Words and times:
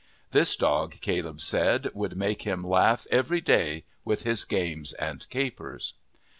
This 0.31 0.55
dog, 0.55 0.99
Caleb 0.99 1.41
said, 1.41 1.91
would 1.93 2.17
make 2.17 2.41
him 2.41 2.63
laugh 2.67 3.05
every 3.11 3.39
day 3.39 3.83
with 4.03 4.23
his 4.23 4.45
games 4.45 4.93
and 4.93 5.29
capers. 5.29 5.93